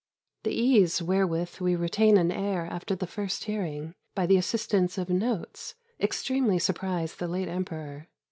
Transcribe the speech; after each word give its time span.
The 0.41 0.51
ease 0.51 0.99
wherewith 0.99 1.59
we 1.59 1.75
retain 1.75 2.17
an 2.17 2.31
air 2.31 2.65
after 2.65 2.95
the 2.95 3.05
first 3.05 3.43
hearing, 3.43 3.93
by 4.15 4.25
the 4.25 4.35
assistance 4.35 4.97
of 4.97 5.11
notes, 5.11 5.75
extremely 5.99 6.57
surprised 6.57 7.19
the 7.19 7.27
late 7.27 7.47
emperor. 7.47 8.07